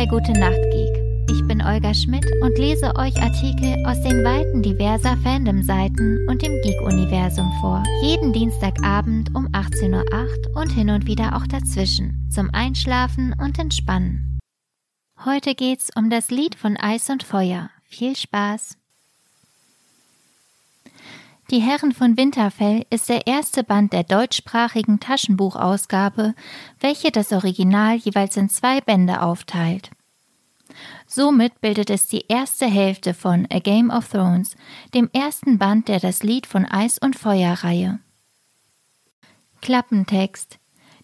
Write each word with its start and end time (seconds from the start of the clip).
bei 0.00 0.06
Gute 0.06 0.32
Nacht 0.32 0.62
Geek. 0.72 1.30
Ich 1.30 1.46
bin 1.46 1.60
Olga 1.60 1.92
Schmidt 1.92 2.24
und 2.40 2.56
lese 2.56 2.96
euch 2.96 3.14
Artikel 3.20 3.84
aus 3.84 4.00
den 4.00 4.24
Weiten 4.24 4.62
diverser 4.62 5.14
Fandom-Seiten 5.18 6.26
und 6.26 6.40
dem 6.40 6.58
Geek-Universum 6.62 7.52
vor. 7.60 7.82
Jeden 8.00 8.32
Dienstagabend 8.32 9.28
um 9.34 9.46
18.08 9.48 9.92
Uhr 9.92 10.56
und 10.56 10.70
hin 10.70 10.88
und 10.88 11.06
wieder 11.06 11.36
auch 11.36 11.46
dazwischen. 11.46 12.26
Zum 12.32 12.48
Einschlafen 12.54 13.34
und 13.38 13.58
Entspannen. 13.58 14.38
Heute 15.26 15.54
geht's 15.54 15.90
um 15.94 16.08
das 16.08 16.30
Lied 16.30 16.54
von 16.54 16.78
Eis 16.78 17.10
und 17.10 17.22
Feuer. 17.22 17.68
Viel 17.84 18.16
Spaß! 18.16 18.78
Die 21.50 21.60
Herren 21.60 21.90
von 21.90 22.16
Winterfell 22.16 22.86
ist 22.90 23.08
der 23.08 23.26
erste 23.26 23.64
Band 23.64 23.92
der 23.92 24.04
deutschsprachigen 24.04 25.00
Taschenbuchausgabe, 25.00 26.34
welche 26.78 27.10
das 27.10 27.32
Original 27.32 27.96
jeweils 27.96 28.36
in 28.36 28.48
zwei 28.48 28.80
Bände 28.80 29.20
aufteilt. 29.20 29.90
Somit 31.06 31.60
bildet 31.60 31.90
es 31.90 32.06
die 32.06 32.24
erste 32.28 32.66
Hälfte 32.66 33.14
von 33.14 33.46
A 33.50 33.58
Game 33.58 33.90
of 33.90 34.08
Thrones, 34.08 34.56
dem 34.94 35.08
ersten 35.12 35.58
Band 35.58 35.88
der 35.88 36.00
das 36.00 36.22
Lied 36.22 36.46
von 36.46 36.64
Eis 36.64 36.98
und 36.98 37.16
Feuer 37.16 37.54
Reihe. 37.54 38.00
Klappentext 39.60 40.58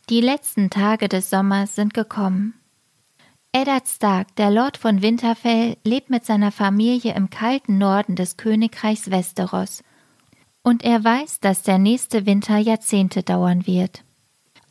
Die 0.08 0.20
letzten 0.20 0.70
Tage 0.70 1.08
des 1.08 1.30
Sommers 1.30 1.74
sind 1.74 1.94
gekommen. 1.94 2.54
Eddard 3.52 3.88
Stark, 3.88 4.36
der 4.36 4.50
Lord 4.50 4.76
von 4.76 5.02
Winterfell, 5.02 5.76
lebt 5.84 6.10
mit 6.10 6.24
seiner 6.24 6.52
Familie 6.52 7.14
im 7.14 7.30
kalten 7.30 7.78
Norden 7.78 8.14
des 8.14 8.36
Königreichs 8.36 9.10
Westeros 9.10 9.82
und 10.66 10.82
er 10.82 11.04
weiß, 11.04 11.38
dass 11.38 11.62
der 11.62 11.78
nächste 11.78 12.26
Winter 12.26 12.58
Jahrzehnte 12.58 13.22
dauern 13.22 13.68
wird. 13.68 14.02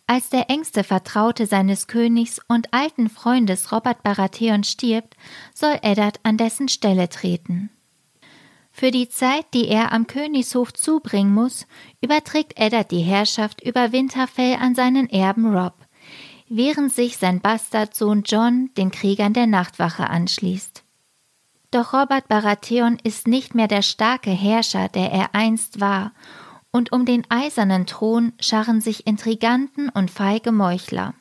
Als 0.08 0.30
der 0.30 0.52
engste 0.52 0.84
Vertraute 0.84 1.48
seines 1.48 1.88
Königs 1.88 2.40
und 2.48 2.74
alten 2.74 3.10
Freundes 3.10 3.72
Robert 3.72 4.04
Baratheon 4.04 4.64
stirbt, 4.64 5.16
soll 5.54 5.80
Eddard 5.82 6.20
an 6.22 6.38
dessen 6.38 6.68
Stelle 6.68 7.10
treten. 7.10 7.72
Für 8.72 8.92
die 8.92 9.10
Zeit, 9.10 9.46
die 9.54 9.68
er 9.68 9.94
am 9.94 10.06
Königshof 10.06 10.74
zubringen 10.74 11.34
muss, 11.34 11.66
überträgt 12.02 12.60
Eddard 12.60 12.92
die 12.92 13.02
Herrschaft 13.02 13.64
über 13.64 13.92
Winterfell 13.94 14.56
an 14.56 14.76
seinen 14.76 15.10
Erben 15.10 15.56
Rob, 15.56 15.74
während 16.50 16.94
sich 16.94 17.18
sein 17.18 17.40
Bastardsohn 17.40 18.24
John 18.24 18.70
den 18.78 18.92
Kriegern 18.92 19.34
der 19.34 19.48
Nachtwache 19.48 20.10
anschließt. 20.10 20.84
Doch 21.72 21.94
Robert 21.94 22.28
Baratheon 22.28 23.00
ist 23.02 23.28
nicht 23.28 23.56
mehr 23.56 23.68
der 23.68 23.82
starke 23.82 24.30
Herrscher, 24.30 24.88
der 24.88 25.12
er 25.12 25.34
einst 25.34 25.82
war, 25.82 26.12
und 26.76 26.92
um 26.92 27.06
den 27.06 27.24
eisernen 27.30 27.86
Thron 27.86 28.34
scharren 28.38 28.82
sich 28.82 29.08
Intriganten 29.08 29.88
und 29.88 30.12
feige 30.12 30.52
Meuchler. 30.52 31.14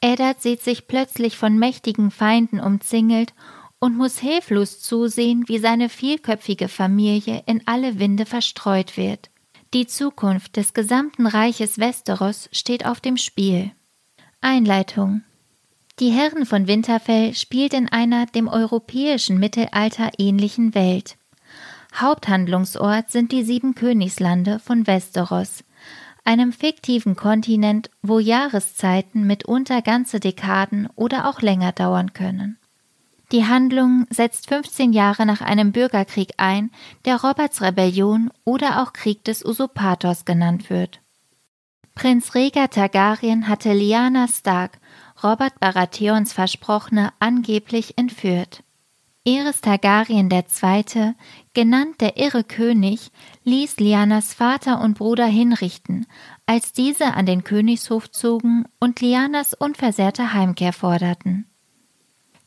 Eddard 0.00 0.40
sieht 0.40 0.62
sich 0.62 0.86
plötzlich 0.86 1.36
von 1.36 1.58
mächtigen 1.58 2.12
Feinden 2.12 2.60
umzingelt 2.60 3.34
und 3.80 3.96
muss 3.96 4.20
hilflos 4.20 4.78
zusehen, 4.78 5.42
wie 5.48 5.58
seine 5.58 5.88
vielköpfige 5.88 6.68
Familie 6.68 7.42
in 7.46 7.66
alle 7.66 7.98
Winde 7.98 8.24
verstreut 8.24 8.96
wird. 8.96 9.30
Die 9.74 9.88
Zukunft 9.88 10.56
des 10.56 10.74
gesamten 10.74 11.26
Reiches 11.26 11.80
Westeros 11.80 12.48
steht 12.52 12.86
auf 12.86 13.00
dem 13.00 13.16
Spiel. 13.16 13.72
Einleitung 14.40 15.22
die 15.98 16.10
Herren 16.10 16.46
von 16.46 16.68
Winterfell 16.68 17.34
spielt 17.34 17.74
in 17.74 17.88
einer 17.88 18.26
dem 18.26 18.46
europäischen 18.46 19.40
Mittelalter 19.40 20.12
ähnlichen 20.16 20.76
Welt. 20.76 21.16
Haupthandlungsort 22.00 23.10
sind 23.10 23.32
die 23.32 23.42
sieben 23.42 23.74
Königslande 23.74 24.60
von 24.60 24.86
Westeros, 24.86 25.64
einem 26.24 26.52
fiktiven 26.52 27.16
Kontinent, 27.16 27.90
wo 28.02 28.18
Jahreszeiten 28.18 29.26
mitunter 29.26 29.82
ganze 29.82 30.20
Dekaden 30.20 30.88
oder 30.94 31.28
auch 31.28 31.40
länger 31.40 31.72
dauern 31.72 32.12
können. 32.12 32.58
Die 33.32 33.46
Handlung 33.46 34.06
setzt 34.10 34.48
15 34.48 34.92
Jahre 34.92 35.26
nach 35.26 35.40
einem 35.40 35.72
Bürgerkrieg 35.72 36.34
ein, 36.36 36.70
der 37.04 37.20
Roberts 37.20 37.60
Rebellion 37.60 38.30
oder 38.44 38.82
auch 38.82 38.92
Krieg 38.92 39.24
des 39.24 39.44
Usurpators 39.44 40.24
genannt 40.24 40.70
wird. 40.70 41.00
Prinz 41.94 42.34
Rhaegar 42.34 42.70
Targaryen 42.70 43.48
hatte 43.48 43.72
Lyanna 43.72 44.28
Stark 44.28 44.78
Robert 45.22 45.58
Baratheons 45.58 46.32
Versprochene 46.32 47.12
angeblich 47.18 47.98
entführt. 47.98 48.62
Eris 49.28 49.60
Targaryen 49.60 50.30
II., 50.30 51.14
genannt 51.52 52.00
der 52.00 52.16
irre 52.16 52.44
König, 52.44 53.10
ließ 53.44 53.76
Lianas 53.78 54.32
Vater 54.32 54.80
und 54.80 54.96
Bruder 54.96 55.26
hinrichten, 55.26 56.06
als 56.46 56.72
diese 56.72 57.12
an 57.12 57.26
den 57.26 57.44
Königshof 57.44 58.10
zogen 58.10 58.64
und 58.80 59.02
Lianas 59.02 59.52
unversehrte 59.52 60.32
Heimkehr 60.32 60.72
forderten. 60.72 61.44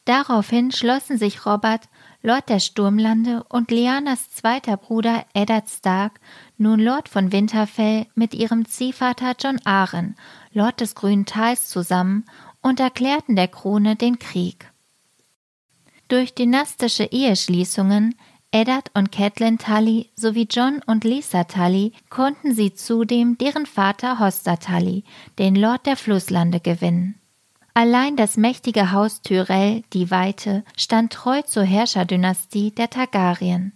Daraufhin 0.06 0.72
schlossen 0.72 1.20
sich 1.20 1.46
Robert, 1.46 1.88
Lord 2.24 2.50
der 2.50 2.60
Sturmlande, 2.60 3.44
und 3.48 3.70
Lianas 3.70 4.32
zweiter 4.32 4.76
Bruder 4.76 5.26
Eddard 5.36 5.70
Stark, 5.70 6.20
nun 6.58 6.80
Lord 6.80 7.10
von 7.10 7.32
Winterfell, 7.32 8.08
mit 8.16 8.34
ihrem 8.34 8.66
Ziehvater 8.66 9.36
John 9.40 9.60
Arryn, 9.66 10.16
Lord 10.52 10.82
des 10.82 10.96
Grünen 10.96 11.28
Tals, 11.28 11.70
zusammen 11.70 12.26
und 12.64 12.80
erklärten 12.80 13.36
der 13.36 13.50
Krone 13.50 13.96
den 13.96 14.18
Krieg. 14.18 14.71
Durch 16.12 16.34
dynastische 16.34 17.06
Eheschließungen 17.06 18.16
Eddard 18.52 18.92
und 18.94 19.14
Catelyn 19.14 19.58
Tully 19.58 20.10
sowie 20.18 20.46
John 20.52 20.82
und 20.86 21.06
Lisa 21.06 21.46
Tully 21.46 21.94
konnten 22.10 22.54
sie 22.54 22.74
zudem 22.74 23.38
deren 23.38 23.66
Vater 23.66 24.20
Hoster 24.20 24.60
Tully, 24.60 25.06
den 25.40 25.56
Lord 25.56 25.86
der 25.86 25.96
Flusslande, 25.96 26.60
gewinnen. 26.60 27.16
Allein 27.74 28.18
das 28.18 28.36
mächtige 28.36 28.92
Haus 28.92 29.22
Tyrell, 29.22 29.84
die 29.94 30.12
Weite, 30.12 30.66
stand 30.76 31.14
treu 31.14 31.44
zur 31.44 31.64
Herrscherdynastie 31.64 32.72
der 32.72 32.90
Targaryen. 32.90 33.72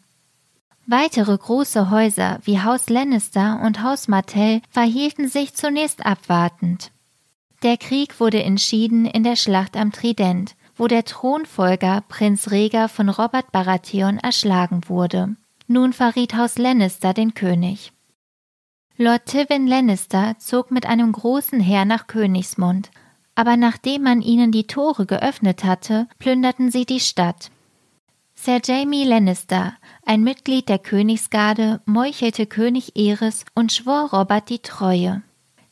Weitere 0.87 1.37
große 1.37 1.89
Häuser 1.89 2.39
wie 2.43 2.59
Haus 2.59 2.89
Lannister 2.89 3.61
und 3.63 3.81
Haus 3.81 4.09
Martell 4.09 4.61
verhielten 4.69 5.29
sich 5.29 5.53
zunächst 5.53 6.05
abwartend. 6.05 6.91
Der 7.63 7.77
Krieg 7.77 8.19
wurde 8.19 8.43
entschieden 8.43 9.05
in 9.05 9.23
der 9.23 9.37
Schlacht 9.37 9.77
am 9.77 9.93
Trident, 9.93 10.53
wo 10.75 10.87
der 10.87 11.05
Thronfolger 11.05 12.03
Prinz 12.07 12.51
Rhaegar 12.51 12.89
von 12.89 13.09
Robert 13.09 13.51
Baratheon 13.51 14.17
erschlagen 14.17 14.81
wurde. 14.87 15.35
Nun 15.67 15.93
verriet 15.93 16.35
Haus 16.35 16.57
Lannister 16.57 17.13
den 17.13 17.33
König. 17.33 17.91
Lord 18.97 19.25
Tywin 19.25 19.67
Lannister 19.67 20.35
zog 20.39 20.71
mit 20.71 20.85
einem 20.85 21.11
großen 21.11 21.59
Heer 21.59 21.85
nach 21.85 22.07
Königsmund, 22.07 22.91
aber 23.35 23.57
nachdem 23.57 24.03
man 24.03 24.21
ihnen 24.21 24.51
die 24.51 24.67
Tore 24.67 25.05
geöffnet 25.05 25.63
hatte, 25.63 26.07
plünderten 26.19 26.71
sie 26.71 26.85
die 26.85 27.01
Stadt. 27.01 27.51
Sir 28.35 28.61
Jamie 28.63 29.05
Lannister, 29.05 29.73
ein 30.05 30.23
Mitglied 30.23 30.69
der 30.69 30.79
Königsgarde, 30.79 31.81
meuchelte 31.85 32.45
König 32.45 32.95
Eris 32.95 33.43
und 33.53 33.73
schwor 33.73 34.11
Robert 34.11 34.49
die 34.49 34.59
Treue. 34.59 35.23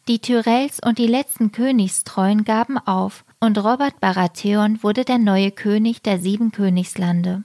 Die 0.08 0.20
Tyrells 0.20 0.80
und 0.86 0.98
die 0.98 1.08
letzten 1.08 1.52
Königstreuen 1.52 2.44
gaben 2.44 2.78
auf, 2.78 3.24
und 3.44 3.58
Robert 3.58 4.00
Baratheon 4.00 4.82
wurde 4.84 5.04
der 5.04 5.18
neue 5.18 5.52
König 5.52 6.02
der 6.02 6.18
sieben 6.18 6.54
Königslande. 6.54 7.44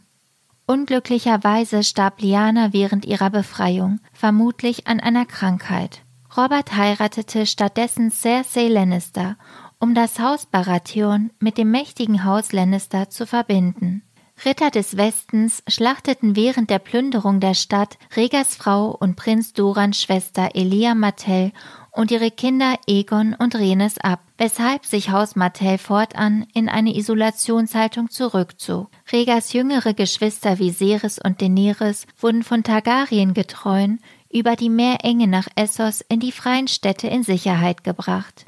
Unglücklicherweise 0.64 1.82
starb 1.82 2.20
Liana 2.20 2.72
während 2.72 3.04
ihrer 3.04 3.30
Befreiung, 3.30 3.98
vermutlich 4.12 4.86
an 4.86 5.00
einer 5.00 5.26
Krankheit. 5.26 6.02
Robert 6.36 6.76
heiratete 6.76 7.46
stattdessen 7.46 8.12
Cersei 8.12 8.68
Lannister, 8.68 9.36
um 9.80 9.92
das 9.96 10.20
Haus 10.20 10.46
Baratheon 10.46 11.30
mit 11.40 11.58
dem 11.58 11.72
mächtigen 11.72 12.22
Haus 12.22 12.52
Lannister 12.52 13.10
zu 13.10 13.26
verbinden. 13.26 14.04
Ritter 14.44 14.70
des 14.70 14.96
Westens 14.96 15.62
schlachteten 15.66 16.36
während 16.36 16.70
der 16.70 16.78
Plünderung 16.78 17.40
der 17.40 17.54
Stadt 17.54 17.98
Regers 18.14 18.54
Frau 18.54 18.90
und 18.90 19.16
Prinz 19.16 19.52
Dorans 19.52 20.00
Schwester 20.00 20.50
Elia 20.54 20.94
Martell 20.94 21.52
und 21.90 22.12
ihre 22.12 22.30
Kinder 22.30 22.76
Egon 22.86 23.34
und 23.34 23.56
Renes 23.56 23.98
ab, 23.98 24.20
weshalb 24.36 24.86
sich 24.86 25.10
Haus 25.10 25.34
Martell 25.34 25.78
fortan 25.78 26.46
in 26.54 26.68
eine 26.68 26.96
Isolationshaltung 26.96 28.10
zurückzog. 28.10 28.90
Regas 29.10 29.52
jüngere 29.52 29.94
Geschwister 29.94 30.60
Viserys 30.60 31.18
und 31.18 31.42
Daenerys 31.42 32.06
wurden 32.20 32.44
von 32.44 32.62
Targaryen 32.62 33.34
getreuen 33.34 33.98
über 34.30 34.54
die 34.54 34.70
Meerenge 34.70 35.26
nach 35.26 35.48
Essos 35.56 36.02
in 36.02 36.20
die 36.20 36.32
freien 36.32 36.68
Städte 36.68 37.08
in 37.08 37.24
Sicherheit 37.24 37.82
gebracht. 37.82 38.46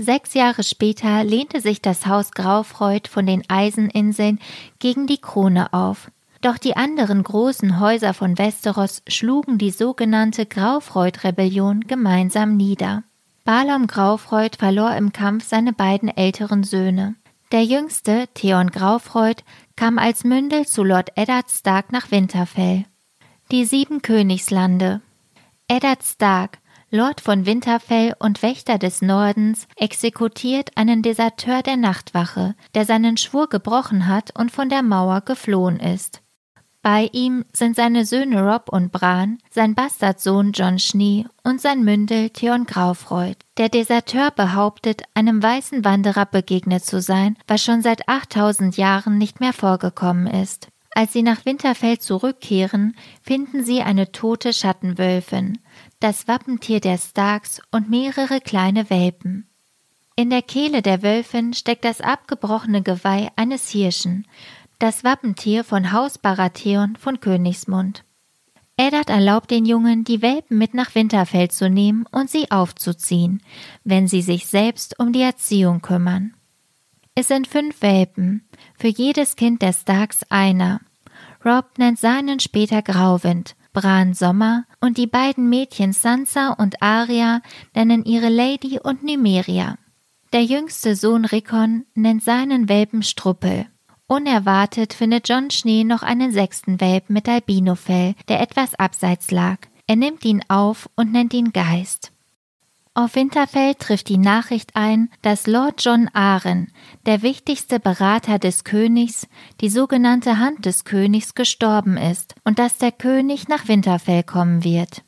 Sechs 0.00 0.34
Jahre 0.34 0.62
später 0.62 1.24
lehnte 1.24 1.60
sich 1.60 1.82
das 1.82 2.06
Haus 2.06 2.30
Graufreud 2.30 3.08
von 3.08 3.26
den 3.26 3.42
Eiseninseln 3.50 4.38
gegen 4.78 5.08
die 5.08 5.18
Krone 5.18 5.72
auf, 5.72 6.12
doch 6.40 6.56
die 6.56 6.76
anderen 6.76 7.24
großen 7.24 7.80
Häuser 7.80 8.14
von 8.14 8.38
Westeros 8.38 9.02
schlugen 9.08 9.58
die 9.58 9.72
sogenannte 9.72 10.46
Graufreud-Rebellion 10.46 11.80
gemeinsam 11.80 12.56
nieder. 12.56 13.02
Balom 13.44 13.88
Graufreud 13.88 14.56
verlor 14.56 14.94
im 14.94 15.12
Kampf 15.12 15.48
seine 15.48 15.72
beiden 15.72 16.16
älteren 16.16 16.62
Söhne. 16.62 17.16
Der 17.50 17.64
jüngste, 17.64 18.28
Theon 18.34 18.70
Graufreud, 18.70 19.42
kam 19.74 19.98
als 19.98 20.22
Mündel 20.22 20.64
zu 20.64 20.84
Lord 20.84 21.10
Eddard 21.16 21.50
Stark 21.50 21.90
nach 21.90 22.12
Winterfell. 22.12 22.84
Die 23.50 23.64
sieben 23.64 24.00
Königslande. 24.02 25.00
Eddard 25.66 26.04
Stark, 26.04 26.58
Lord 26.90 27.20
von 27.20 27.44
Winterfell 27.44 28.14
und 28.18 28.42
Wächter 28.42 28.78
des 28.78 29.02
Nordens, 29.02 29.68
exekutiert 29.76 30.70
einen 30.76 31.02
Deserteur 31.02 31.62
der 31.62 31.76
Nachtwache, 31.76 32.54
der 32.74 32.86
seinen 32.86 33.18
Schwur 33.18 33.48
gebrochen 33.48 34.06
hat 34.06 34.38
und 34.38 34.50
von 34.50 34.70
der 34.70 34.82
Mauer 34.82 35.20
geflohen 35.20 35.80
ist. 35.80 36.22
Bei 36.80 37.10
ihm 37.12 37.44
sind 37.52 37.76
seine 37.76 38.06
Söhne 38.06 38.42
Rob 38.42 38.70
und 38.70 38.90
Bran, 38.92 39.38
sein 39.50 39.74
Bastardsohn 39.74 40.52
John 40.52 40.78
Schnee 40.78 41.26
und 41.44 41.60
sein 41.60 41.84
Mündel 41.84 42.30
Theon 42.30 42.64
Graufreud. 42.64 43.36
Der 43.58 43.68
Deserteur 43.68 44.30
behauptet, 44.30 45.02
einem 45.12 45.42
weißen 45.42 45.84
Wanderer 45.84 46.24
begegnet 46.24 46.86
zu 46.86 47.02
sein, 47.02 47.36
was 47.46 47.62
schon 47.62 47.82
seit 47.82 48.08
8000 48.08 48.78
Jahren 48.78 49.18
nicht 49.18 49.40
mehr 49.40 49.52
vorgekommen 49.52 50.26
ist. 50.26 50.68
Als 50.94 51.12
sie 51.12 51.22
nach 51.22 51.44
Winterfell 51.44 51.98
zurückkehren, 51.98 52.96
finden 53.22 53.64
sie 53.64 53.82
eine 53.82 54.10
tote 54.10 54.52
Schattenwölfin, 54.52 55.58
das 56.00 56.28
Wappentier 56.28 56.80
der 56.80 56.98
Starks 56.98 57.60
und 57.70 57.90
mehrere 57.90 58.40
kleine 58.40 58.88
Welpen. 58.90 59.48
In 60.14 60.30
der 60.30 60.42
Kehle 60.42 60.82
der 60.82 61.02
Wölfin 61.02 61.54
steckt 61.54 61.84
das 61.84 62.00
abgebrochene 62.00 62.82
Geweih 62.82 63.30
eines 63.36 63.68
Hirschen, 63.70 64.26
das 64.78 65.02
Wappentier 65.02 65.64
von 65.64 65.92
Haus 65.92 66.18
Baratheon 66.18 66.96
von 66.96 67.20
Königsmund. 67.20 68.04
Eddard 68.76 69.10
erlaubt 69.10 69.50
den 69.50 69.64
Jungen, 69.64 70.04
die 70.04 70.22
Welpen 70.22 70.56
mit 70.56 70.72
nach 70.72 70.94
Winterfell 70.94 71.50
zu 71.50 71.68
nehmen 71.68 72.06
und 72.12 72.30
sie 72.30 72.50
aufzuziehen, 72.52 73.42
wenn 73.82 74.06
sie 74.06 74.22
sich 74.22 74.46
selbst 74.46 75.00
um 75.00 75.12
die 75.12 75.22
Erziehung 75.22 75.82
kümmern. 75.82 76.34
Es 77.16 77.26
sind 77.26 77.48
fünf 77.48 77.82
Welpen, 77.82 78.48
für 78.78 78.86
jedes 78.86 79.34
Kind 79.34 79.62
der 79.62 79.72
Starks 79.72 80.22
einer, 80.30 80.80
Rob 81.44 81.78
nennt 81.78 81.98
seinen 81.98 82.38
später 82.38 82.82
Grauwind, 82.82 83.56
Bran 83.72 84.14
Sommer 84.14 84.64
und 84.80 84.98
die 84.98 85.06
beiden 85.06 85.48
Mädchen 85.48 85.92
Sansa 85.92 86.50
und 86.50 86.82
Arya 86.82 87.42
nennen 87.74 88.04
ihre 88.04 88.28
Lady 88.28 88.78
und 88.82 89.02
Nymeria. 89.02 89.76
Der 90.32 90.44
jüngste 90.44 90.94
Sohn 90.94 91.24
Rickon 91.24 91.86
nennt 91.94 92.22
seinen 92.22 92.68
Welpen 92.68 93.02
Struppel. 93.02 93.66
Unerwartet 94.06 94.94
findet 94.94 95.28
John 95.28 95.50
Schnee 95.50 95.84
noch 95.84 96.02
einen 96.02 96.32
sechsten 96.32 96.80
Welpen 96.80 97.14
mit 97.14 97.28
Albinofell, 97.28 98.14
der 98.28 98.40
etwas 98.40 98.74
abseits 98.74 99.30
lag. 99.30 99.58
Er 99.86 99.96
nimmt 99.96 100.24
ihn 100.24 100.42
auf 100.48 100.88
und 100.96 101.12
nennt 101.12 101.32
ihn 101.34 101.52
Geist. 101.52 102.12
Auf 102.94 103.14
Winterfell 103.14 103.74
trifft 103.74 104.08
die 104.08 104.18
Nachricht 104.18 104.74
ein, 104.74 105.10
dass 105.22 105.46
Lord 105.46 105.84
John 105.84 106.08
Arryn, 106.12 106.72
der 107.06 107.22
wichtigste 107.22 107.78
Berater 107.78 108.38
des 108.38 108.64
Königs, 108.64 109.28
die 109.60 109.68
sogenannte 109.68 110.38
Hand 110.38 110.66
des 110.66 110.84
Königs 110.84 111.34
gestorben 111.34 111.96
ist 111.96 112.34
und 112.44 112.58
dass 112.58 112.78
der 112.78 112.92
König 112.92 113.48
nach 113.48 113.68
Winterfell 113.68 114.24
kommen 114.24 114.64
wird. 114.64 115.02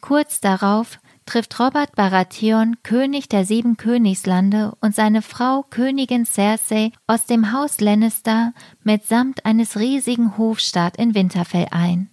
Kurz 0.00 0.40
darauf 0.40 0.98
trifft 1.26 1.58
Robert 1.58 1.96
Baratheon, 1.96 2.76
König 2.82 3.28
der 3.28 3.44
sieben 3.44 3.76
Königslande, 3.76 4.74
und 4.80 4.94
seine 4.94 5.22
Frau 5.22 5.64
Königin 5.70 6.26
Cersei 6.26 6.92
aus 7.06 7.26
dem 7.26 7.52
Haus 7.52 7.80
Lannister 7.80 8.52
mitsamt 8.82 9.46
eines 9.46 9.78
riesigen 9.78 10.36
Hofstaat 10.36 10.96
in 10.96 11.14
Winterfell 11.14 11.68
ein. 11.70 12.10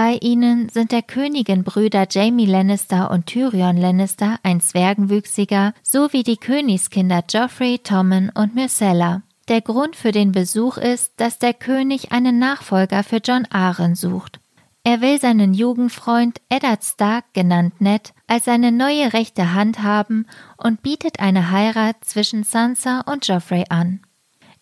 Bei 0.00 0.16
ihnen 0.20 0.68
sind 0.68 0.92
der 0.92 1.02
Königinbrüder 1.02 2.06
Jamie 2.08 2.46
Lannister 2.46 3.10
und 3.10 3.26
Tyrion 3.26 3.76
Lannister, 3.76 4.38
ein 4.44 4.60
Zwergenwüchsiger, 4.60 5.74
sowie 5.82 6.22
die 6.22 6.36
Königskinder 6.36 7.24
Joffrey, 7.28 7.80
Tommen 7.80 8.30
und 8.32 8.54
Myrcella. 8.54 9.22
Der 9.48 9.60
Grund 9.60 9.96
für 9.96 10.12
den 10.12 10.30
Besuch 10.30 10.76
ist, 10.76 11.14
dass 11.16 11.40
der 11.40 11.52
König 11.52 12.12
einen 12.12 12.38
Nachfolger 12.38 13.02
für 13.02 13.16
John 13.16 13.44
Arryn 13.50 13.96
sucht. 13.96 14.38
Er 14.84 15.00
will 15.00 15.18
seinen 15.18 15.52
Jugendfreund 15.52 16.40
Eddard 16.48 16.84
Stark, 16.84 17.24
genannt 17.32 17.80
Ned, 17.80 18.14
als 18.28 18.44
seine 18.44 18.70
neue 18.70 19.12
rechte 19.12 19.52
Hand 19.52 19.82
haben 19.82 20.26
und 20.58 20.80
bietet 20.80 21.18
eine 21.18 21.50
Heirat 21.50 21.96
zwischen 22.04 22.44
Sansa 22.44 23.00
und 23.00 23.26
Joffrey 23.26 23.64
an. 23.68 23.98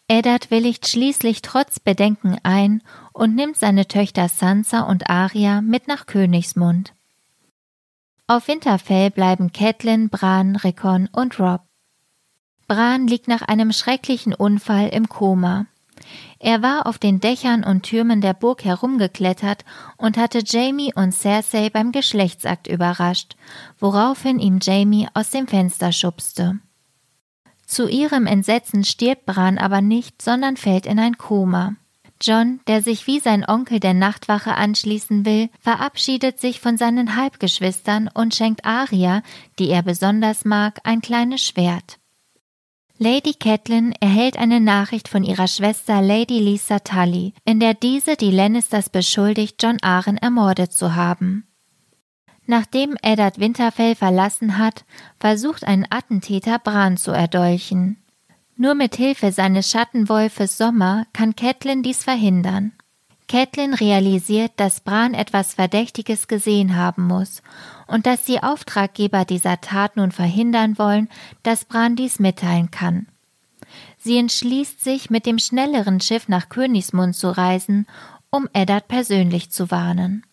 Eddard 0.08 0.52
willigt 0.52 0.86
schließlich 0.86 1.42
trotz 1.42 1.80
Bedenken 1.80 2.38
ein 2.44 2.80
und 3.16 3.34
nimmt 3.34 3.56
seine 3.56 3.88
Töchter 3.88 4.28
Sansa 4.28 4.82
und 4.82 5.08
Arya 5.08 5.62
mit 5.62 5.88
nach 5.88 6.04
Königsmund. 6.04 6.92
Auf 8.26 8.48
Winterfell 8.48 9.10
bleiben 9.10 9.52
Catelyn, 9.52 10.10
Bran, 10.10 10.56
Rickon 10.56 11.08
und 11.12 11.40
Rob. 11.40 11.62
Bran 12.68 13.06
liegt 13.06 13.26
nach 13.26 13.42
einem 13.42 13.72
schrecklichen 13.72 14.34
Unfall 14.34 14.88
im 14.88 15.08
Koma. 15.08 15.66
Er 16.38 16.60
war 16.60 16.86
auf 16.86 16.98
den 16.98 17.20
Dächern 17.20 17.64
und 17.64 17.84
Türmen 17.84 18.20
der 18.20 18.34
Burg 18.34 18.64
herumgeklettert 18.64 19.64
und 19.96 20.18
hatte 20.18 20.42
Jamie 20.44 20.92
und 20.94 21.12
Cersei 21.12 21.70
beim 21.70 21.92
Geschlechtsakt 21.92 22.66
überrascht, 22.66 23.36
woraufhin 23.78 24.38
ihm 24.38 24.58
Jamie 24.60 25.08
aus 25.14 25.30
dem 25.30 25.46
Fenster 25.46 25.92
schubste. 25.92 26.58
Zu 27.64 27.88
ihrem 27.88 28.26
Entsetzen 28.26 28.84
stirbt 28.84 29.24
Bran 29.24 29.56
aber 29.56 29.80
nicht, 29.80 30.20
sondern 30.20 30.58
fällt 30.58 30.84
in 30.84 30.98
ein 30.98 31.16
Koma. 31.16 31.76
John, 32.20 32.60
der 32.66 32.82
sich 32.82 33.06
wie 33.06 33.20
sein 33.20 33.44
Onkel 33.46 33.80
der 33.80 33.94
Nachtwache 33.94 34.54
anschließen 34.54 35.26
will, 35.26 35.50
verabschiedet 35.60 36.40
sich 36.40 36.60
von 36.60 36.76
seinen 36.76 37.16
Halbgeschwistern 37.16 38.08
und 38.12 38.34
schenkt 38.34 38.64
Aria, 38.64 39.22
die 39.58 39.68
er 39.68 39.82
besonders 39.82 40.44
mag, 40.44 40.80
ein 40.84 41.00
kleines 41.00 41.44
Schwert. 41.44 41.98
Lady 42.98 43.34
Catelyn 43.34 43.92
erhält 44.00 44.38
eine 44.38 44.58
Nachricht 44.58 45.08
von 45.08 45.22
ihrer 45.22 45.48
Schwester 45.48 46.00
Lady 46.00 46.38
Lisa 46.38 46.78
Tully, 46.78 47.34
in 47.44 47.60
der 47.60 47.74
diese 47.74 48.16
die 48.16 48.30
Lannisters 48.30 48.88
beschuldigt, 48.88 49.62
John 49.62 49.76
Arryn 49.82 50.16
ermordet 50.16 50.72
zu 50.72 50.94
haben. 50.94 51.46
Nachdem 52.46 52.96
Eddard 53.02 53.38
Winterfell 53.38 53.96
verlassen 53.96 54.56
hat, 54.56 54.86
versucht 55.18 55.64
ein 55.64 55.86
Attentäter 55.90 56.58
Bran 56.58 56.96
zu 56.96 57.10
erdolchen. 57.10 57.98
Nur 58.58 58.74
mit 58.74 58.96
Hilfe 58.96 59.32
seines 59.32 59.70
Schattenwolfes 59.70 60.56
Sommer 60.56 61.06
kann 61.12 61.36
Catelyn 61.36 61.82
dies 61.82 62.04
verhindern. 62.04 62.72
Catelyn 63.28 63.74
realisiert, 63.74 64.52
dass 64.56 64.80
Bran 64.80 65.12
etwas 65.12 65.54
Verdächtiges 65.54 66.26
gesehen 66.26 66.74
haben 66.74 67.06
muss 67.06 67.42
und 67.86 68.06
dass 68.06 68.24
die 68.24 68.42
Auftraggeber 68.42 69.26
dieser 69.26 69.60
Tat 69.60 69.96
nun 69.96 70.10
verhindern 70.10 70.78
wollen, 70.78 71.08
dass 71.42 71.66
Bran 71.66 71.96
dies 71.96 72.18
mitteilen 72.18 72.70
kann. 72.70 73.08
Sie 73.98 74.16
entschließt 74.16 74.82
sich, 74.82 75.10
mit 75.10 75.26
dem 75.26 75.38
schnelleren 75.38 76.00
Schiff 76.00 76.28
nach 76.28 76.48
Königsmund 76.48 77.14
zu 77.14 77.36
reisen, 77.36 77.86
um 78.30 78.48
Eddard 78.54 78.88
persönlich 78.88 79.50
zu 79.50 79.70
warnen. 79.70 80.24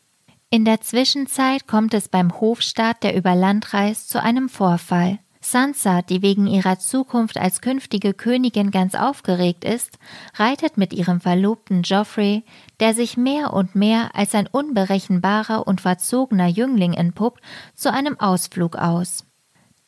In 0.50 0.64
der 0.64 0.80
Zwischenzeit 0.80 1.68
kommt 1.68 1.94
es 1.94 2.08
beim 2.08 2.40
Hofstaat, 2.40 3.04
der 3.04 3.16
über 3.16 3.36
Land 3.36 3.74
reist, 3.74 4.10
zu 4.10 4.22
einem 4.22 4.48
Vorfall. 4.48 5.20
Sansa, 5.46 6.02
die 6.02 6.22
wegen 6.22 6.48
ihrer 6.48 6.80
Zukunft 6.80 7.38
als 7.38 7.62
künftige 7.62 8.14
Königin 8.14 8.72
ganz 8.72 8.96
aufgeregt 8.96 9.66
ist, 9.66 9.98
reitet 10.36 10.78
mit 10.78 10.94
ihrem 10.94 11.20
Verlobten 11.20 11.84
Joffrey, 11.84 12.44
der 12.80 12.94
sich 12.94 13.18
mehr 13.18 13.54
und 13.54 13.76
mehr 13.76 14.16
als 14.16 14.36
ein 14.36 14.48
unberechenbarer 14.48 15.68
und 15.68 15.82
verzogener 15.82 16.48
Jüngling 16.48 16.94
entpuppt, 16.94 17.42
zu 17.76 17.92
einem 17.92 18.20
Ausflug 18.20 18.76
aus. 18.76 19.26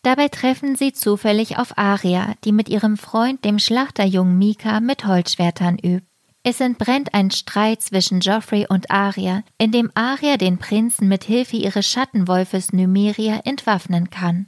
Dabei 0.02 0.28
treffen 0.28 0.76
sie 0.76 0.94
zufällig 0.94 1.58
auf 1.58 1.78
Arya, 1.78 2.36
die 2.44 2.52
mit 2.52 2.70
ihrem 2.70 2.96
Freund, 2.96 3.44
dem 3.44 3.58
Schlachterjungen 3.58 4.38
Mika, 4.38 4.80
mit 4.80 5.06
Holzschwertern 5.08 5.80
übt. 5.80 6.06
Es 6.44 6.62
entbrennt 6.62 7.16
ein 7.16 7.32
Streit 7.32 7.82
zwischen 7.82 8.20
Joffrey 8.20 8.68
und 8.70 8.92
Arya, 8.92 9.42
in 9.58 9.72
dem 9.72 9.90
Arya 9.96 10.38
den 10.38 10.60
Prinzen 10.60 11.08
mit 11.08 11.24
Hilfe 11.24 11.58
ihres 11.58 11.88
Schattenwolfes 11.88 12.72
Nymeria 12.72 13.42
entwaffnen 13.46 14.12
kann. 14.12 14.46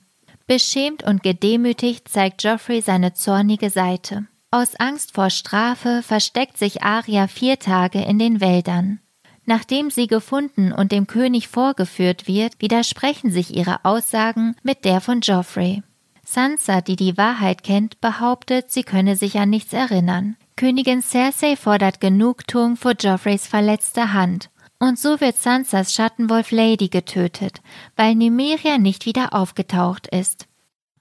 Beschämt 0.48 1.04
und 1.04 1.24
gedemütigt 1.24 2.08
zeigt 2.08 2.42
Joffrey 2.42 2.82
seine 2.82 3.14
zornige 3.14 3.70
Seite. 3.70 4.28
Aus 4.50 4.76
Angst 4.76 5.14
vor 5.14 5.30
Strafe 5.30 6.02
versteckt 6.02 6.58
sich 6.58 6.84
Arya 6.84 7.28
vier 7.28 7.60
Tage 7.60 8.00
in 8.00 8.18
den 8.18 8.40
Wäldern. 8.40 9.00
Nachdem 9.46 9.92
sie 9.92 10.08
gefunden 10.08 10.72
und 10.72 10.94
dem 10.94 11.06
König 11.06 11.50
vorgeführt 11.50 12.28
wird, 12.28 12.62
widersprechen 12.62 13.30
sich 13.30 13.56
ihre 13.56 13.84
Aussagen 13.84 14.56
mit 14.64 14.86
der 14.86 15.02
von 15.02 15.20
Joffrey. 15.20 15.84
Sansa, 16.26 16.80
die 16.80 16.96
die 16.96 17.18
Wahrheit 17.18 17.64
kennt, 17.64 18.00
behauptet, 18.00 18.72
sie 18.72 18.84
könne 18.84 19.18
sich 19.18 19.38
an 19.40 19.50
nichts 19.50 19.74
erinnern. 19.74 20.38
Königin 20.56 21.02
Cersei 21.02 21.58
fordert 21.58 22.00
Genugtuung 22.00 22.78
vor 22.78 22.94
Joffreys 22.98 23.48
verletzter 23.48 24.14
Hand. 24.14 24.50
Und 24.80 25.00
so 25.00 25.20
wird 25.20 25.38
Sansas 25.38 25.94
Schattenwolf 25.94 26.52
Lady 26.52 26.88
getötet, 26.88 27.62
weil 27.96 28.14
Nymeria 28.16 28.78
nicht 28.78 29.06
wieder 29.06 29.34
aufgetaucht 29.34 30.08
ist. 30.08 30.48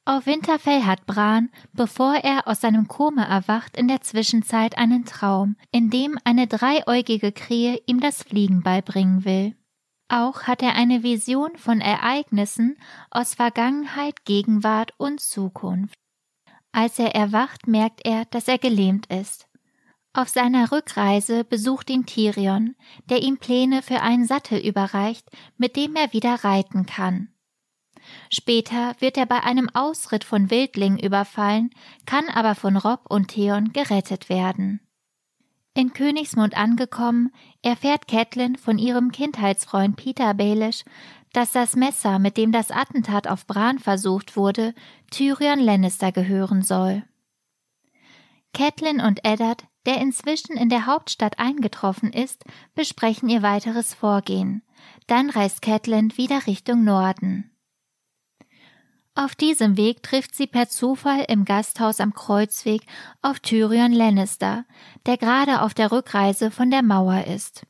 Auf 0.09 0.27
Winterfell 0.27 0.85
hat 0.85 1.05
Bran, 1.05 1.51
bevor 1.73 2.15
er 2.15 2.47
aus 2.47 2.61
seinem 2.61 2.87
Koma 2.87 3.25
erwacht, 3.25 3.77
in 3.77 3.89
der 3.89 4.01
Zwischenzeit 4.03 4.79
einen 4.79 5.05
Traum, 5.05 5.57
in 5.73 5.91
dem 5.91 6.17
eine 6.25 6.47
dreieugige 6.47 7.33
Krähe 7.33 7.83
ihm 7.87 8.01
das 8.01 8.23
Fliegen 8.23 8.63
beibringen 8.63 9.25
will. 9.25 9.57
Auch 10.09 10.45
hat 10.45 10.63
er 10.63 10.77
eine 10.77 11.03
Vision 11.03 11.57
von 11.57 11.81
Ereignissen 11.81 12.79
aus 13.11 13.35
Vergangenheit, 13.35 14.25
Gegenwart 14.25 14.93
und 14.97 15.21
Zukunft. 15.21 15.99
Als 16.71 16.99
er 17.01 17.15
erwacht, 17.15 17.67
merkt 17.67 18.07
er, 18.07 18.27
dass 18.27 18.47
er 18.47 18.59
gelähmt 18.59 19.07
ist. 19.07 19.46
Auf 20.17 20.31
seiner 20.31 20.73
Rückreise 20.73 21.45
besucht 21.45 21.91
ihn 21.91 22.07
Tyrion, 22.07 22.75
der 23.11 23.23
ihm 23.23 23.37
Pläne 23.37 23.83
für 23.83 24.01
einen 24.01 24.25
Sattel 24.25 24.59
überreicht, 24.59 25.29
mit 25.59 25.77
dem 25.77 25.95
er 25.95 26.15
wieder 26.15 26.43
reiten 26.43 26.87
kann. 26.87 27.29
Später 28.31 28.97
wird 28.99 29.19
er 29.19 29.27
bei 29.27 29.43
einem 29.43 29.69
Ausritt 29.75 30.25
von 30.25 30.51
Wildlingen 30.51 30.99
überfallen, 30.99 31.69
kann 32.07 32.31
aber 32.31 32.55
von 32.55 32.79
Rob 32.79 33.03
und 33.11 33.29
Theon 33.29 33.75
gerettet 33.75 34.31
werden. 34.31 34.81
In 35.75 35.93
Königsmund 35.93 36.57
angekommen, 36.57 37.31
erfährt 37.61 38.09
Catelyn 38.09 38.57
von 38.57 38.79
ihrem 38.79 39.13
Kindheitsfreund 39.13 39.97
Peter 39.97 40.33
Baelish, 40.33 40.87
dass 41.35 41.53
das 41.53 41.77
Messer, 41.77 42.19
mit 42.19 42.39
dem 42.39 42.53
das 42.53 42.71
Attentat 42.71 43.29
auf 43.29 43.47
Bran 43.47 43.79
versucht 43.79 44.35
wurde, 44.35 44.73
Tyrion 45.11 45.61
Lannister 45.61 46.11
gehören 46.11 46.63
soll. 46.63 47.05
Catelyn 48.55 49.03
und 49.03 49.23
Eddard, 49.23 49.67
der 49.87 50.01
inzwischen 50.01 50.57
in 50.57 50.69
der 50.69 50.87
Hauptstadt 50.87 51.39
eingetroffen 51.39 52.13
ist, 52.13 52.45
besprechen 52.75 53.29
ihr 53.29 53.43
weiteres 53.43 53.95
Vorgehen. 53.95 54.63
Dann 55.07 55.31
reist 55.31 55.63
Catelyn 55.63 56.17
wieder 56.17 56.47
Richtung 56.47 56.85
Norden. 56.85 57.51
Auf 59.15 59.35
diesem 59.35 59.79
Weg 59.79 60.03
trifft 60.03 60.35
sie 60.35 60.47
per 60.47 60.69
Zufall 60.69 61.25
im 61.29 61.47
Gasthaus 61.47 62.01
am 62.01 62.13
Kreuzweg 62.13 62.83
auf 63.23 63.41
Tyrion 63.41 63.93
Lannister, 63.93 64.67
der 65.07 65.17
gerade 65.17 65.63
auf 65.63 65.73
der 65.73 65.91
Rückreise 65.91 66.51
von 66.51 66.71
der 66.71 66.83
Mauer 66.83 67.25
ist. 67.25 67.67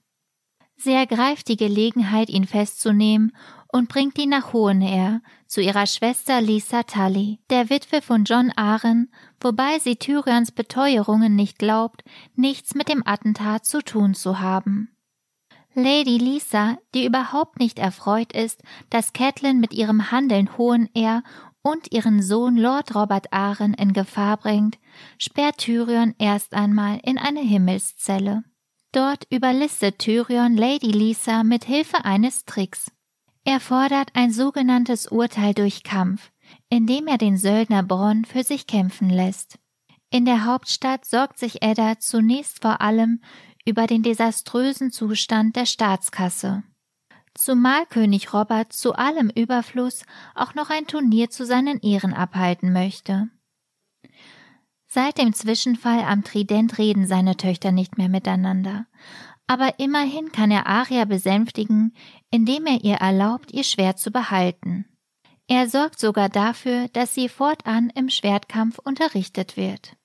Sie 0.77 0.93
ergreift 0.93 1.47
die 1.49 1.57
Gelegenheit, 1.57 2.31
ihn 2.31 2.47
festzunehmen 2.47 3.35
und 3.77 3.89
bringt 3.89 4.19
ihn 4.19 4.31
nach 4.31 4.53
Hohenair 4.53 5.21
zu 5.47 5.61
ihrer 5.61 5.87
Schwester 5.87 6.41
Lisa 6.41 6.83
Tully, 6.83 7.39
der 7.51 7.71
Witwe 7.71 8.01
von 8.03 8.25
John 8.25 8.51
Aren, 8.57 9.13
wobei 9.41 9.79
sie 9.79 9.97
Tyrions 9.97 10.51
Beteuerungen 10.51 11.37
nicht 11.37 11.59
glaubt, 11.59 12.03
nichts 12.35 12.75
mit 12.75 12.89
dem 12.89 13.07
Attentat 13.07 13.67
zu 13.67 13.83
tun 13.83 14.15
zu 14.15 14.41
haben. 14.41 14.97
Lady 15.75 16.17
Lisa, 16.17 16.79
die 16.95 17.05
überhaupt 17.05 17.61
nicht 17.61 17.79
erfreut 17.79 18.33
ist, 18.33 18.63
dass 18.89 19.13
Catelyn 19.13 19.61
mit 19.61 19.75
ihrem 19.75 20.11
Handeln 20.11 20.57
hohen 20.57 20.89
Ehr 20.95 21.23
und 21.61 21.93
ihren 21.93 22.23
Sohn 22.23 22.57
Lord 22.57 22.95
Robert 22.95 23.31
Aren 23.33 23.75
in 23.75 23.93
Gefahr 23.93 24.39
bringt, 24.39 24.79
sperrt 25.19 25.59
Tyrion 25.59 26.15
erst 26.19 26.55
einmal 26.55 26.99
in 27.03 27.19
eine 27.19 27.41
Himmelszelle. 27.41 28.43
Dort 28.93 29.27
überlistet 29.29 29.99
Tyrion 29.99 30.57
Lady 30.57 30.93
Lisa 30.93 31.45
mit 31.45 31.65
Hilfe 31.65 32.07
eines 32.07 32.47
Tricks. 32.47 32.91
Er 33.49 33.61
fordert 33.61 34.11
ein 34.15 34.33
sogenanntes 34.33 35.07
Urteil 35.07 35.55
durch 35.55 35.85
Kampf, 35.85 36.33
indem 36.69 37.07
er 37.07 37.17
den 37.17 37.37
Söldner 37.39 37.85
Bronn 37.85 38.25
für 38.25 38.43
sich 38.43 38.67
kämpfen 38.67 39.09
lässt. 39.09 39.61
In 40.11 40.25
der 40.25 40.45
Hauptstadt 40.47 41.05
sorgt 41.05 41.39
sich 41.39 41.63
Edda 41.63 42.01
zunächst 42.01 42.61
vor 42.61 42.81
allem 42.81 43.21
über 43.65 43.87
den 43.87 44.03
desaströsen 44.03 44.91
Zustand 44.91 45.55
der 45.55 45.67
Staatskasse. 45.67 46.65
Zumal 47.35 47.87
König 47.87 48.33
Robert 48.33 48.73
zu 48.73 48.95
allem 48.95 49.31
Überfluss 49.31 50.03
auch 50.35 50.57
noch 50.57 50.69
ein 50.69 50.89
Turnier 50.89 51.31
zu 51.31 51.47
seinen 51.47 51.79
Ehren 51.83 52.15
abhalten 52.15 52.73
möchte. 52.73 53.29
Seit 54.89 55.19
dem 55.19 55.33
Zwischenfall 55.33 56.01
am 56.01 56.25
Trident 56.25 56.79
reden 56.79 57.07
seine 57.07 57.37
Töchter 57.37 57.71
nicht 57.71 57.97
mehr 57.97 58.09
miteinander, 58.09 58.87
aber 59.47 59.79
immerhin 59.79 60.33
kann 60.33 60.51
er 60.51 60.67
Aria 60.67 61.05
besänftigen, 61.05 61.95
indem 62.31 62.67
er 62.67 62.83
ihr 62.83 62.97
erlaubt, 62.97 63.53
ihr 63.53 63.65
Schwert 63.65 63.99
zu 63.99 64.11
behalten. 64.11 64.87
Er 65.49 65.69
sorgt 65.69 66.01
sogar 66.01 66.29
dafür, 66.29 66.89
dass 66.89 67.15
sie 67.15 67.29
fortan 67.29 67.91
im 67.95 68.09
Schwertkampf 68.09 68.79
unterrichtet 68.79 69.57
wird. 69.57 69.97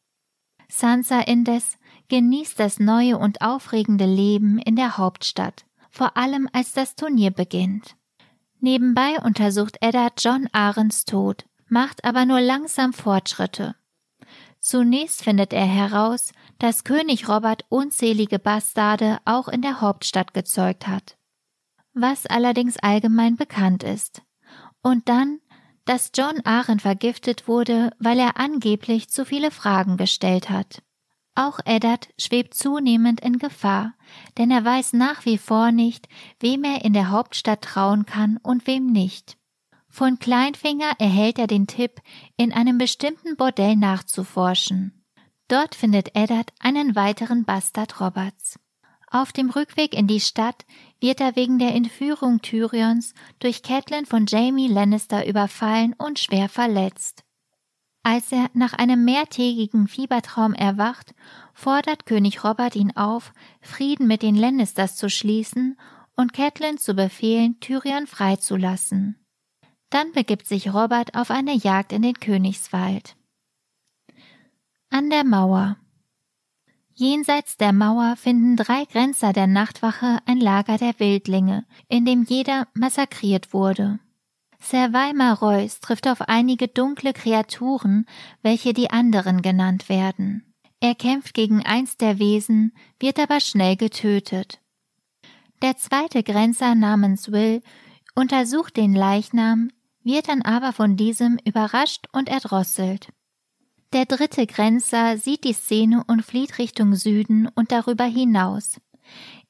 Sansa 0.69 1.21
indes 1.21 1.77
genießt 2.09 2.59
das 2.59 2.79
neue 2.79 3.17
und 3.17 3.41
aufregende 3.41 4.05
Leben 4.05 4.59
in 4.59 4.75
der 4.75 4.97
Hauptstadt, 4.97 5.65
vor 5.89 6.15
allem 6.15 6.47
als 6.53 6.73
das 6.73 6.95
Turnier 6.95 7.31
beginnt. 7.31 7.95
Nebenbei 8.59 9.19
untersucht 9.23 9.77
Edda 9.81 10.09
John 10.17 10.47
Ahrens 10.51 11.05
Tod, 11.05 11.45
macht 11.67 12.05
aber 12.05 12.25
nur 12.25 12.41
langsam 12.41 12.93
Fortschritte. 12.93 13.75
Zunächst 14.61 15.23
findet 15.23 15.53
er 15.53 15.65
heraus, 15.65 16.33
dass 16.59 16.83
König 16.83 17.27
Robert 17.27 17.65
unzählige 17.69 18.37
Bastarde 18.37 19.17
auch 19.25 19.47
in 19.47 19.63
der 19.63 19.81
Hauptstadt 19.81 20.35
gezeugt 20.35 20.87
hat, 20.87 21.17
was 21.93 22.27
allerdings 22.27 22.77
allgemein 22.77 23.37
bekannt 23.37 23.81
ist. 23.81 24.21
Und 24.83 25.09
dann, 25.09 25.39
dass 25.85 26.11
John 26.13 26.41
Ahren 26.45 26.79
vergiftet 26.79 27.47
wurde, 27.47 27.89
weil 27.97 28.19
er 28.19 28.37
angeblich 28.37 29.09
zu 29.09 29.25
viele 29.25 29.49
Fragen 29.49 29.97
gestellt 29.97 30.51
hat. 30.51 30.83
Auch 31.33 31.59
Eddard 31.65 32.09
schwebt 32.19 32.53
zunehmend 32.53 33.19
in 33.19 33.39
Gefahr, 33.39 33.95
denn 34.37 34.51
er 34.51 34.63
weiß 34.63 34.93
nach 34.93 35.25
wie 35.25 35.39
vor 35.39 35.71
nicht, 35.71 36.07
wem 36.39 36.63
er 36.63 36.85
in 36.85 36.93
der 36.93 37.09
Hauptstadt 37.09 37.63
trauen 37.63 38.05
kann 38.05 38.37
und 38.37 38.67
wem 38.67 38.91
nicht. 38.91 39.37
Von 39.93 40.19
Kleinfinger 40.19 40.93
erhält 40.99 41.37
er 41.37 41.47
den 41.47 41.67
Tipp, 41.67 42.01
in 42.37 42.53
einem 42.53 42.77
bestimmten 42.77 43.35
Bordell 43.35 43.75
nachzuforschen. 43.75 45.03
Dort 45.49 45.75
findet 45.75 46.15
Eddard 46.15 46.53
einen 46.59 46.95
weiteren 46.95 47.43
Bastard 47.43 47.99
Roberts. 47.99 48.57
Auf 49.09 49.33
dem 49.33 49.49
Rückweg 49.49 49.93
in 49.93 50.07
die 50.07 50.21
Stadt 50.21 50.65
wird 51.01 51.19
er 51.19 51.35
wegen 51.35 51.59
der 51.59 51.75
Entführung 51.75 52.41
Tyrions 52.41 53.13
durch 53.39 53.63
Catelyn 53.63 54.05
von 54.05 54.25
Jamie 54.27 54.69
Lannister 54.69 55.27
überfallen 55.27 55.93
und 55.97 56.19
schwer 56.19 56.47
verletzt. 56.47 57.25
Als 58.01 58.31
er 58.31 58.49
nach 58.53 58.71
einem 58.71 59.03
mehrtägigen 59.03 59.89
Fiebertraum 59.89 60.53
erwacht, 60.53 61.13
fordert 61.53 62.05
König 62.05 62.45
Robert 62.45 62.77
ihn 62.77 62.95
auf, 62.95 63.33
Frieden 63.59 64.07
mit 64.07 64.21
den 64.21 64.35
Lannisters 64.35 64.95
zu 64.95 65.09
schließen 65.09 65.77
und 66.15 66.31
Catelyn 66.31 66.77
zu 66.77 66.93
befehlen, 66.93 67.59
Tyrion 67.59 68.07
freizulassen. 68.07 69.20
Dann 69.91 70.13
begibt 70.13 70.47
sich 70.47 70.73
Robert 70.73 71.15
auf 71.15 71.29
eine 71.29 71.53
Jagd 71.53 71.91
in 71.91 72.01
den 72.01 72.19
Königswald. 72.19 73.15
An 74.89 75.09
der 75.09 75.23
Mauer. 75.23 75.77
Jenseits 76.93 77.57
der 77.57 77.73
Mauer 77.73 78.15
finden 78.15 78.55
drei 78.55 78.85
Grenzer 78.85 79.33
der 79.33 79.47
Nachtwache 79.47 80.19
ein 80.25 80.39
Lager 80.39 80.77
der 80.77 80.99
Wildlinge, 80.99 81.65
in 81.87 82.05
dem 82.05 82.23
jeder 82.23 82.67
massakriert 82.73 83.53
wurde. 83.53 83.99
Sir 84.59 84.93
Weimar 84.93 85.39
trifft 85.81 86.07
auf 86.07 86.21
einige 86.21 86.67
dunkle 86.67 87.13
Kreaturen, 87.13 88.05
welche 88.41 88.73
die 88.73 88.91
anderen 88.91 89.41
genannt 89.41 89.89
werden. 89.89 90.53
Er 90.79 90.95
kämpft 90.95 91.33
gegen 91.33 91.65
eins 91.65 91.97
der 91.97 92.17
Wesen, 92.17 92.73
wird 92.99 93.19
aber 93.19 93.39
schnell 93.39 93.75
getötet. 93.75 94.61
Der 95.61 95.77
zweite 95.77 96.23
Grenzer 96.23 96.75
namens 96.75 97.31
Will 97.31 97.61
untersucht 98.15 98.77
den 98.77 98.93
Leichnam, 98.93 99.69
wird 100.03 100.27
dann 100.27 100.41
aber 100.41 100.73
von 100.73 100.97
diesem 100.97 101.37
überrascht 101.45 102.07
und 102.11 102.29
erdrosselt. 102.29 103.09
Der 103.93 104.05
dritte 104.05 104.47
Grenzer 104.47 105.17
sieht 105.17 105.43
die 105.43 105.53
Szene 105.53 106.03
und 106.07 106.23
flieht 106.23 106.57
Richtung 106.57 106.95
Süden 106.95 107.49
und 107.55 107.71
darüber 107.71 108.05
hinaus. 108.05 108.79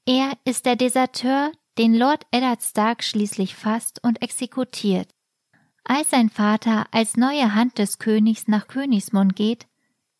Er 0.05 0.34
ist 0.46 0.65
der 0.65 0.75
Deserteur, 0.75 1.51
den 1.77 1.93
Lord 1.93 2.25
Eddard 2.31 2.63
Stark 2.63 3.03
schließlich 3.03 3.55
fasst 3.55 4.03
und 4.03 4.22
exekutiert. 4.22 5.13
Als 5.84 6.10
sein 6.10 6.29
Vater 6.29 6.86
als 6.91 7.17
neue 7.17 7.53
Hand 7.53 7.77
des 7.77 8.00
Königs 8.00 8.48
nach 8.48 8.67
Königsmund 8.67 9.36
geht, 9.36 9.67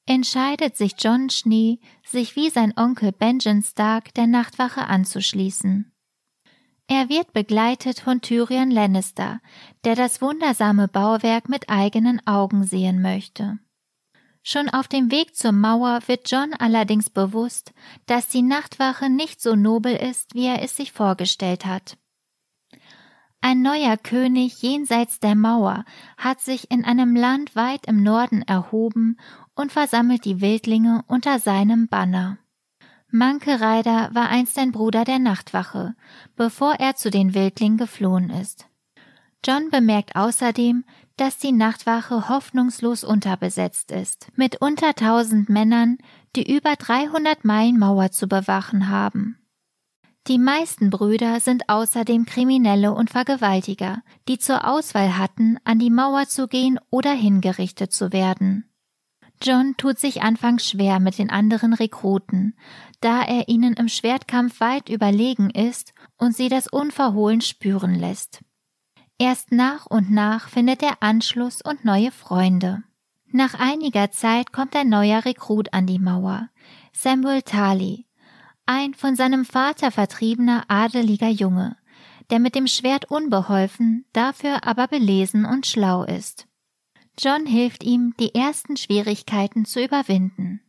entscheidet 0.06 0.76
sich 0.76 0.94
John 1.00 1.30
Schnee, 1.30 1.80
sich 2.06 2.36
wie 2.36 2.50
sein 2.50 2.74
Onkel 2.76 3.12
Benjen 3.12 3.64
Stark 3.64 4.14
der 4.14 4.28
Nachtwache 4.28 4.88
anzuschließen. 4.88 5.92
Er 6.88 7.10
wird 7.10 7.34
begleitet 7.34 8.00
von 8.00 8.22
Tyrion 8.22 8.72
Lannister, 8.72 9.40
der 9.86 9.96
das 9.96 10.22
wundersame 10.22 10.88
Bauwerk 10.88 11.48
mit 11.48 11.70
eigenen 11.70 12.26
Augen 12.28 12.64
sehen 12.64 13.02
möchte. 13.02 13.60
Schon 14.44 14.70
auf 14.70 14.88
dem 14.88 15.12
Weg 15.12 15.36
zur 15.36 15.52
Mauer 15.52 16.00
wird 16.08 16.30
John 16.30 16.54
allerdings 16.54 17.10
bewusst, 17.10 17.74
dass 18.08 18.28
die 18.28 18.42
Nachtwache 18.42 19.10
nicht 19.10 19.42
so 19.42 19.56
nobel 19.56 19.96
ist, 19.96 20.34
wie 20.34 20.48
er 20.48 20.64
es 20.64 20.76
sich 20.76 20.92
vorgestellt 20.92 21.66
hat. 21.66 21.98
Ein 23.40 23.62
neuer 23.62 23.98
König 23.98 24.62
jenseits 24.62 25.20
der 25.20 25.36
Mauer 25.36 25.86
hat 26.18 26.42
sich 26.42 26.70
in 26.70 26.86
einem 26.86 27.16
Land 27.16 27.56
weit 27.56 27.88
im 27.88 28.04
Norden 28.04 28.44
erhoben 28.44 29.20
und 29.56 29.72
versammelt 29.72 30.26
die 30.26 30.42
Wildlinge 30.42 31.04
unter 31.08 31.40
seinem 31.40 31.88
Banner. 31.88 32.38
Manke 33.12 33.60
Reider 33.60 34.10
war 34.13 34.30
einst 34.30 34.58
ein 34.58 34.72
Bruder 34.72 35.03
der 35.03 35.20
Nachtwache, 35.20 35.96
bevor 36.38 36.75
er 36.75 36.96
zu 36.96 37.12
den 37.12 37.34
Wildlingen 37.34 37.77
geflohen 37.77 38.30
ist. 38.30 38.68
John 39.46 39.70
bemerkt 39.70 40.15
außerdem, 40.15 40.86
dass 41.18 41.38
die 41.38 41.51
Nachtwache 41.51 42.30
hoffnungslos 42.30 43.03
unterbesetzt 43.03 43.91
ist, 43.91 44.27
mit 44.36 44.62
unter 44.62 44.94
tausend 44.96 45.50
Männern, 45.50 45.98
die 46.36 46.56
über 46.56 46.75
300 46.75 47.44
Meilen 47.44 47.77
Mauer 47.77 48.12
zu 48.12 48.27
bewachen 48.27 48.88
haben. 48.88 49.38
Die 50.27 50.38
meisten 50.38 50.89
Brüder 50.89 51.39
sind 51.39 51.68
außerdem 51.68 52.25
Kriminelle 52.25 52.94
und 52.94 53.10
Vergewaltiger, 53.10 54.03
die 54.27 54.38
zur 54.38 54.68
Auswahl 54.68 55.18
hatten, 55.18 55.58
an 55.63 55.80
die 55.80 55.89
Mauer 55.89 56.27
zu 56.27 56.48
gehen 56.48 56.80
oder 56.89 57.12
hingerichtet 57.12 57.91
zu 57.91 58.13
werden. 58.13 58.71
John 59.41 59.75
tut 59.77 59.98
sich 59.98 60.21
anfangs 60.21 60.69
schwer 60.69 61.00
mit 61.00 61.17
den 61.17 61.29
anderen 61.29 61.74
Rekruten, 61.74 62.55
da 63.00 63.24
er 63.24 63.48
ihnen 63.48 63.74
im 63.74 63.88
Schwertkampf 63.88 64.60
weit 64.60 64.89
überlegen 64.89 65.50
ist 65.50 65.93
und 66.17 66.36
sie 66.36 66.50
das 66.50 66.67
unverhohlen 66.67 67.41
spüren 67.41 67.95
lässt. 67.95 68.41
Erst 69.17 69.51
nach 69.51 69.86
und 69.86 70.12
nach 70.12 70.50
findet 70.50 70.83
er 70.83 71.01
Anschluss 71.01 71.62
und 71.62 71.86
neue 71.86 72.12
Freunde. 72.12 72.83
Nach 73.31 73.53
einiger 73.53 74.12
Zeit 74.12 74.51
kommt 74.51 74.75
ein 74.75 74.89
neuer 74.89 75.25
Rekrut 75.25 75.74
an 75.74 75.88
die 75.88 76.00
Mauer, 76.00 76.50
Samuel 76.91 77.41
Tali, 77.41 78.07
ein 78.65 78.93
von 78.93 79.15
seinem 79.15 79.45
Vater 79.45 79.91
vertriebener 79.91 80.65
adeliger 80.67 81.29
Junge, 81.29 81.77
der 82.29 82.39
mit 82.39 82.55
dem 82.55 82.67
Schwert 82.67 83.10
unbeholfen, 83.10 84.05
dafür 84.13 84.65
aber 84.65 84.88
belesen 84.88 85.45
und 85.45 85.65
schlau 85.65 86.03
ist. 86.03 86.48
John 87.20 87.46
hilft 87.46 87.84
ihm, 87.84 88.13
die 88.20 88.34
ersten 88.34 88.77
Schwierigkeiten 88.77 89.65
zu 89.65 89.84
überwinden. 89.84 90.62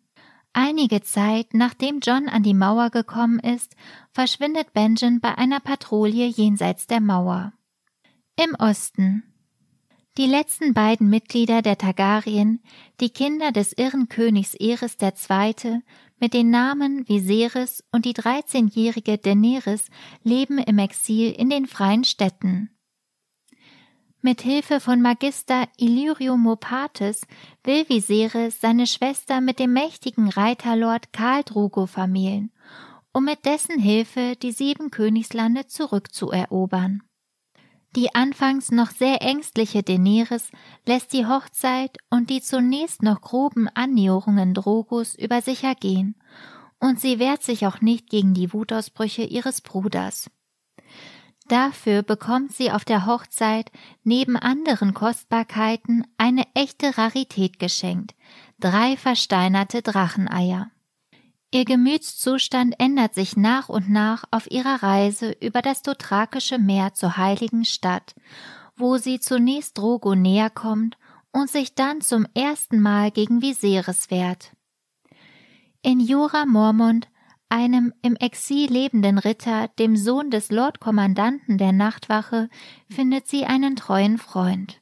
Einige 0.52 1.00
Zeit 1.00 1.54
nachdem 1.54 2.00
John 2.00 2.28
an 2.28 2.42
die 2.42 2.54
Mauer 2.54 2.90
gekommen 2.90 3.38
ist, 3.38 3.74
verschwindet 4.12 4.72
Benjen 4.74 5.20
bei 5.20 5.36
einer 5.38 5.60
Patrouille 5.60 6.26
jenseits 6.26 6.86
der 6.86 7.00
Mauer. 7.00 7.52
Im 8.36 8.54
Osten. 8.58 9.22
Die 10.18 10.26
letzten 10.26 10.74
beiden 10.74 11.08
Mitglieder 11.08 11.62
der 11.62 11.78
Targaryen, 11.78 12.62
die 13.00 13.08
Kinder 13.08 13.50
des 13.50 13.72
irren 13.72 14.10
Königs 14.10 14.54
Eris 14.54 14.98
II., 15.00 15.80
mit 16.18 16.34
den 16.34 16.50
Namen 16.50 17.08
Viserys 17.08 17.82
und 17.92 18.04
die 18.04 18.14
13-jährige 18.14 19.16
Daenerys 19.16 19.86
leben 20.22 20.58
im 20.58 20.78
Exil 20.78 21.32
in 21.32 21.48
den 21.48 21.66
freien 21.66 22.04
Städten. 22.04 22.70
Mit 24.24 24.40
Hilfe 24.40 24.78
von 24.78 25.02
Magister 25.02 25.66
Illyrio 25.78 26.36
Mopatis 26.36 27.26
will 27.64 27.88
Viserys 27.88 28.60
seine 28.60 28.86
Schwester 28.86 29.40
mit 29.40 29.58
dem 29.58 29.72
mächtigen 29.72 30.28
Reiterlord 30.28 31.12
Karl 31.12 31.42
Drogo 31.42 31.86
vermählen, 31.86 32.52
um 33.12 33.24
mit 33.24 33.44
dessen 33.44 33.80
Hilfe 33.80 34.36
die 34.40 34.52
sieben 34.52 34.92
Königslande 34.92 35.66
zurückzuerobern. 35.66 37.02
Die 37.96 38.14
anfangs 38.14 38.70
noch 38.70 38.92
sehr 38.92 39.22
ängstliche 39.22 39.82
Daenerys 39.82 40.52
lässt 40.86 41.12
die 41.12 41.26
Hochzeit 41.26 41.98
und 42.08 42.30
die 42.30 42.40
zunächst 42.40 43.02
noch 43.02 43.22
groben 43.22 43.68
Annäherungen 43.74 44.54
Drogos 44.54 45.16
über 45.16 45.42
sich 45.42 45.64
ergehen, 45.64 46.14
und 46.78 47.00
sie 47.00 47.18
wehrt 47.18 47.42
sich 47.42 47.66
auch 47.66 47.80
nicht 47.80 48.08
gegen 48.08 48.34
die 48.34 48.52
Wutausbrüche 48.52 49.24
ihres 49.24 49.62
Bruders. 49.62 50.30
Dafür 51.48 52.02
bekommt 52.02 52.52
sie 52.52 52.70
auf 52.70 52.84
der 52.84 53.06
Hochzeit 53.06 53.70
neben 54.04 54.36
anderen 54.36 54.94
Kostbarkeiten 54.94 56.06
eine 56.16 56.46
echte 56.54 56.96
Rarität 56.96 57.58
geschenkt, 57.58 58.14
drei 58.60 58.96
versteinerte 58.96 59.82
Dracheneier. 59.82 60.70
Ihr 61.54 61.66
Gemütszustand 61.66 62.74
ändert 62.78 63.14
sich 63.14 63.36
nach 63.36 63.68
und 63.68 63.90
nach 63.90 64.24
auf 64.30 64.50
ihrer 64.50 64.82
Reise 64.82 65.32
über 65.40 65.60
das 65.60 65.82
Dothrakische 65.82 66.58
Meer 66.58 66.94
zur 66.94 67.18
heiligen 67.18 67.66
Stadt, 67.66 68.14
wo 68.76 68.96
sie 68.96 69.20
zunächst 69.20 69.76
Drogo 69.76 70.14
näher 70.14 70.48
kommt 70.48 70.96
und 71.30 71.50
sich 71.50 71.74
dann 71.74 72.00
zum 72.00 72.26
ersten 72.34 72.80
Mal 72.80 73.10
gegen 73.10 73.42
Viserys 73.42 74.10
wehrt. 74.10 74.52
In 75.82 76.00
Jura 76.00 76.46
Mormont 76.46 77.08
einem 77.52 77.92
im 78.00 78.16
Exil 78.16 78.72
lebenden 78.72 79.18
Ritter, 79.18 79.68
dem 79.78 79.94
Sohn 79.94 80.30
des 80.30 80.50
Lordkommandanten 80.50 81.58
der 81.58 81.72
Nachtwache, 81.72 82.48
findet 82.88 83.28
sie 83.28 83.44
einen 83.44 83.76
treuen 83.76 84.16
Freund. 84.16 84.80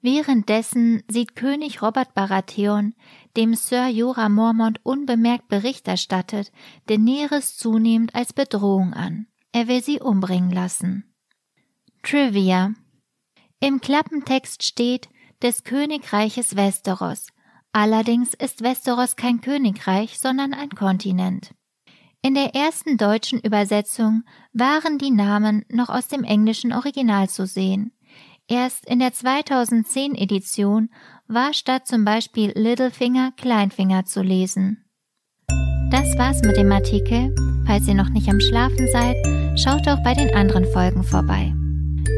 Währenddessen 0.00 1.02
sieht 1.08 1.36
König 1.36 1.82
Robert 1.82 2.14
Baratheon, 2.14 2.94
dem 3.36 3.54
Sir 3.54 3.88
Jorah 3.88 4.30
Mormont 4.30 4.80
unbemerkt 4.82 5.48
Bericht 5.48 5.86
erstattet, 5.88 6.52
Daenerys 6.86 7.58
zunehmend 7.58 8.14
als 8.14 8.32
Bedrohung 8.32 8.94
an. 8.94 9.26
Er 9.52 9.68
will 9.68 9.82
sie 9.82 10.00
umbringen 10.00 10.50
lassen. 10.50 11.04
Trivia 12.02 12.72
Im 13.60 13.82
Klappentext 13.82 14.62
steht 14.62 15.10
des 15.42 15.64
Königreiches 15.64 16.56
Westeros. 16.56 17.26
Allerdings 17.72 18.32
ist 18.32 18.62
Westeros 18.62 19.16
kein 19.16 19.42
Königreich, 19.42 20.18
sondern 20.18 20.54
ein 20.54 20.70
Kontinent. 20.70 21.54
In 22.22 22.34
der 22.34 22.54
ersten 22.54 22.98
deutschen 22.98 23.40
Übersetzung 23.40 24.24
waren 24.52 24.98
die 24.98 25.10
Namen 25.10 25.64
noch 25.70 25.88
aus 25.88 26.08
dem 26.08 26.22
englischen 26.22 26.72
Original 26.72 27.30
zu 27.30 27.46
sehen. 27.46 27.92
Erst 28.46 28.84
in 28.86 28.98
der 28.98 29.14
2010 29.14 30.14
Edition 30.16 30.90
war 31.28 31.54
statt 31.54 31.86
zum 31.86 32.04
Beispiel 32.04 32.52
Littlefinger 32.54 33.32
Kleinfinger 33.38 34.04
zu 34.04 34.20
lesen. 34.22 34.84
Das 35.90 36.18
war's 36.18 36.42
mit 36.42 36.58
dem 36.58 36.70
Artikel. 36.70 37.34
Falls 37.66 37.88
ihr 37.88 37.94
noch 37.94 38.10
nicht 38.10 38.28
am 38.28 38.40
Schlafen 38.40 38.86
seid, 38.92 39.16
schaut 39.58 39.88
auch 39.88 40.02
bei 40.02 40.12
den 40.12 40.34
anderen 40.34 40.66
Folgen 40.72 41.04
vorbei. 41.04 41.54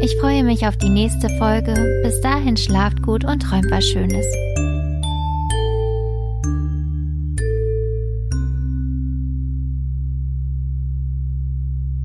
Ich 0.02 0.16
freue 0.16 0.42
mich 0.42 0.66
auf 0.66 0.76
die 0.78 0.88
nächste 0.88 1.28
Folge. 1.38 1.74
Bis 2.02 2.20
dahin 2.22 2.56
schlaft 2.56 3.02
gut 3.02 3.24
und 3.24 3.40
träumt 3.40 3.70
was 3.70 3.84
Schönes. 3.84 4.26